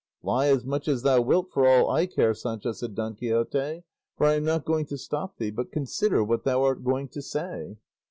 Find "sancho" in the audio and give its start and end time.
2.33-2.71